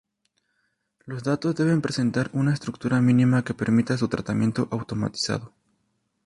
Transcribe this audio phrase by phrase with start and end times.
[1.05, 5.53] Los datos deben presentar una estructura mínima que permita su tratamiento automatizado.